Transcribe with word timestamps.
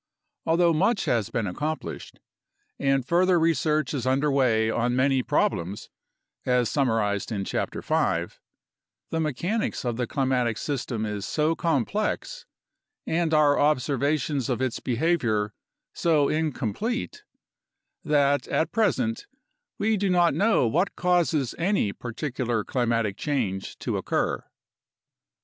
Although 0.47 0.73
much 0.73 1.05
has 1.05 1.29
been 1.29 1.45
accomplished, 1.45 2.19
and 2.79 3.05
further 3.05 3.39
research 3.39 3.93
is 3.93 4.07
under 4.07 4.31
way 4.31 4.67
on 4.71 4.95
many 4.95 5.21
prob 5.21 5.51
lems 5.51 5.89
(as 6.43 6.71
summarized 6.71 7.31
in 7.31 7.45
Chapter 7.45 7.83
5), 7.83 8.39
the 9.11 9.19
mechanics 9.19 9.85
of 9.85 9.97
the 9.97 10.07
climatic 10.07 10.57
system 10.57 11.05
is 11.05 11.27
so 11.27 11.53
complex, 11.55 12.47
and 13.05 13.31
our 13.31 13.59
observations 13.59 14.49
of 14.49 14.59
its 14.59 14.79
behavior 14.79 15.53
so 15.93 16.25
incom 16.29 16.73
plete, 16.75 17.21
that 18.03 18.47
at 18.47 18.71
present 18.71 19.27
we 19.77 19.97
do 19.97 20.09
not 20.09 20.33
know 20.33 20.65
what 20.67 20.95
causes 20.95 21.53
any 21.59 21.93
particular 21.93 22.63
climatic 22.63 23.17
change 23.17 23.77
to 23.77 23.97
occur. 23.97 24.43